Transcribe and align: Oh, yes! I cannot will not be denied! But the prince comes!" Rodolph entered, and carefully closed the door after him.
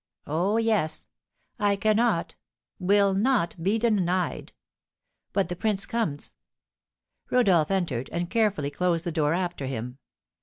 Oh, 0.25 0.57
yes! 0.57 1.07
I 1.59 1.75
cannot 1.75 2.33
will 2.79 3.13
not 3.13 3.55
be 3.61 3.77
denied! 3.77 4.51
But 5.31 5.47
the 5.47 5.55
prince 5.55 5.85
comes!" 5.85 6.33
Rodolph 7.29 7.69
entered, 7.69 8.09
and 8.11 8.27
carefully 8.27 8.71
closed 8.71 9.03
the 9.05 9.11
door 9.11 9.35
after 9.35 9.67
him. 9.67 9.99